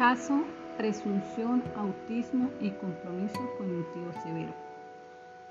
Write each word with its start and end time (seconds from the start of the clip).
Caso, 0.00 0.44
presunción, 0.78 1.62
autismo 1.76 2.48
y 2.58 2.70
compromiso 2.70 3.38
cognitivo 3.58 4.10
severo. 4.22 4.54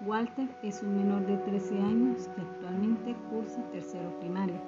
Walter 0.08 0.48
es 0.64 0.82
un 0.82 0.98
menor 0.98 1.24
de 1.28 1.38
13 1.38 1.80
años 1.80 2.28
que 2.30 2.42
actualmente 2.42 3.16
cursa 3.30 3.62
tercero 3.72 4.10
primaria. 4.20 4.60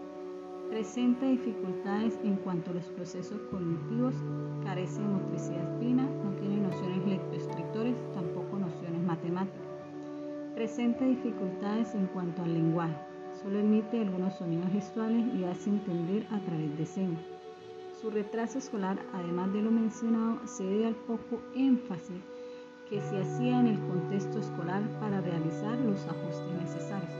Presenta 0.69 1.25
dificultades 1.25 2.19
en 2.23 2.35
cuanto 2.35 2.69
a 2.69 2.73
los 2.75 2.85
procesos 2.89 3.41
cognitivos, 3.49 4.13
carece 4.63 5.01
de 5.01 5.07
motricidad 5.07 5.79
fina, 5.79 6.03
no 6.03 6.29
tiene 6.39 6.57
nociones 6.57 7.03
lectoescritores, 7.07 7.95
tampoco 8.13 8.59
nociones 8.59 9.01
matemáticas. 9.01 9.65
Presenta 10.53 11.05
dificultades 11.05 11.95
en 11.95 12.05
cuanto 12.05 12.43
al 12.43 12.53
lenguaje, 12.53 12.97
solo 13.41 13.57
emite 13.57 13.99
algunos 13.99 14.35
sonidos 14.35 14.71
gestuales 14.73 15.25
y 15.33 15.43
hace 15.43 15.71
entender 15.71 16.27
a 16.29 16.37
través 16.41 16.77
de 16.77 16.85
señas. 16.85 17.41
Su 18.01 18.09
retraso 18.09 18.57
escolar, 18.57 18.97
además 19.13 19.53
de 19.53 19.61
lo 19.61 19.69
mencionado, 19.69 20.39
se 20.47 20.63
debe 20.63 20.87
al 20.87 20.95
poco 20.95 21.39
énfasis 21.53 22.17
que 22.89 22.99
se 22.99 23.21
hacía 23.21 23.59
en 23.59 23.67
el 23.67 23.79
contexto 23.81 24.39
escolar 24.39 24.81
para 24.99 25.21
realizar 25.21 25.77
los 25.77 26.03
ajustes 26.07 26.51
necesarios. 26.63 27.13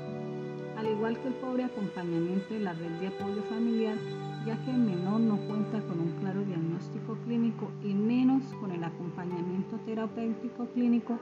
Al 0.76 0.88
igual 0.88 1.20
que 1.20 1.28
el 1.28 1.36
pobre 1.36 1.66
acompañamiento 1.66 2.56
de 2.56 2.62
la 2.62 2.74
red 2.74 2.94
de 3.00 3.10
apoyo 3.10 3.44
familiar, 3.44 3.96
ya 4.44 4.60
que 4.66 4.72
el 4.72 4.80
menor 4.80 5.20
no 5.20 5.38
cuenta 5.48 5.82
con 5.82 6.00
un 6.00 6.14
claro 6.20 6.44
diagnóstico 6.44 7.16
clínico 7.26 7.70
y 7.84 7.94
menos 7.94 8.42
con 8.60 8.72
el 8.72 8.84
acompañamiento 8.84 9.78
terapéutico 9.86 10.66
clínico 10.74 11.20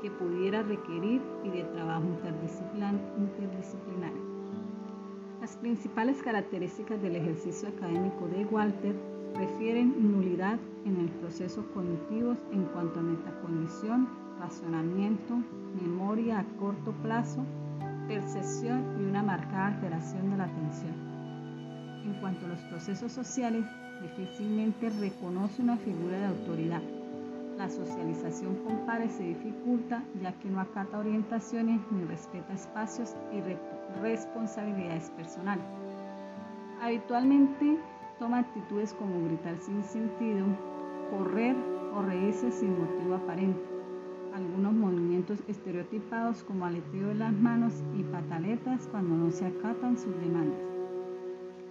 que 0.00 0.12
pudiera 0.12 0.62
requerir 0.62 1.20
y 1.42 1.50
de 1.50 1.64
trabajo 1.64 2.04
interdisciplinario. 2.04 2.99
Principales 5.70 6.20
características 6.20 7.00
del 7.00 7.14
ejercicio 7.14 7.68
académico 7.68 8.26
de 8.26 8.44
Walter 8.44 8.92
refieren 9.36 9.94
nulidad 10.10 10.58
en 10.84 10.96
el 10.96 11.08
proceso 11.20 11.64
cognitivo 11.72 12.36
en 12.52 12.64
cuanto 12.64 12.98
a 12.98 13.02
metacognición, 13.04 14.08
razonamiento, 14.40 15.38
memoria 15.80 16.40
a 16.40 16.44
corto 16.58 16.90
plazo, 17.04 17.44
percepción 18.08 18.84
y 18.98 19.04
una 19.04 19.22
marcada 19.22 19.68
alteración 19.68 20.32
de 20.32 20.36
la 20.38 20.44
atención. 20.46 20.94
En 22.04 22.14
cuanto 22.20 22.46
a 22.46 22.48
los 22.48 22.60
procesos 22.62 23.12
sociales, 23.12 23.64
difícilmente 24.02 24.90
reconoce 24.90 25.62
una 25.62 25.76
figura 25.76 26.18
de 26.18 26.26
autoridad. 26.26 26.82
La 27.60 27.68
socialización 27.68 28.54
con 28.64 28.86
pares 28.86 29.12
se 29.12 29.22
dificulta 29.22 30.02
ya 30.22 30.32
que 30.32 30.48
no 30.48 30.60
acata 30.60 30.98
orientaciones 30.98 31.78
ni 31.90 32.04
respeta 32.04 32.54
espacios 32.54 33.14
y 33.34 33.42
responsabilidades 34.00 35.10
personales. 35.10 35.66
Habitualmente 36.80 37.76
toma 38.18 38.38
actitudes 38.38 38.94
como 38.94 39.26
gritar 39.26 39.58
sin 39.58 39.84
sentido, 39.84 40.46
correr 41.10 41.54
o 41.94 42.00
reírse 42.00 42.50
sin 42.50 42.80
motivo 42.80 43.16
aparente. 43.16 43.60
Algunos 44.34 44.72
movimientos 44.72 45.40
estereotipados 45.46 46.42
como 46.44 46.64
aleteo 46.64 47.08
de 47.08 47.16
las 47.16 47.34
manos 47.34 47.74
y 47.94 48.04
pataletas 48.04 48.88
cuando 48.90 49.14
no 49.16 49.30
se 49.30 49.44
acatan 49.44 49.98
sus 49.98 50.18
demandas. 50.18 50.62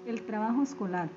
El 0.06 0.22
trabajo 0.22 0.62
escolar, 0.62 1.10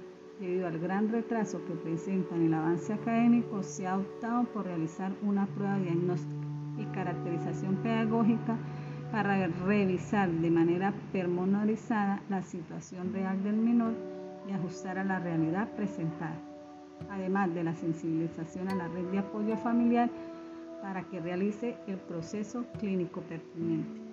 debido 0.42 0.66
al 0.66 0.80
gran 0.80 1.08
retraso 1.08 1.64
que 1.66 1.74
presenta 1.74 2.34
en 2.34 2.46
el 2.46 2.54
avance 2.54 2.92
académico, 2.92 3.62
se 3.62 3.86
ha 3.86 3.96
optado 3.96 4.42
por 4.46 4.66
realizar 4.66 5.12
una 5.22 5.46
prueba 5.46 5.78
diagnóstica 5.78 6.46
y 6.78 6.84
caracterización 6.86 7.76
pedagógica 7.76 8.58
para 9.12 9.46
revisar 9.46 10.28
de 10.28 10.50
manera 10.50 10.92
pormenorizada 11.12 12.22
la 12.28 12.42
situación 12.42 13.12
real 13.12 13.40
del 13.44 13.56
menor 13.56 13.92
y 14.48 14.52
ajustar 14.52 14.98
a 14.98 15.04
la 15.04 15.20
realidad 15.20 15.68
presentada, 15.76 16.36
además 17.08 17.54
de 17.54 17.62
la 17.62 17.77
sensibilización 17.77 18.68
a 18.68 18.74
la 18.74 18.88
red 18.88 19.05
de 19.12 19.18
apoyo 19.20 19.56
familiar 19.58 20.11
para 20.83 21.05
que 21.05 21.20
realice 21.20 21.77
el 21.86 21.98
proceso 21.98 22.64
clínico 22.80 23.20
pertinente. 23.20 24.11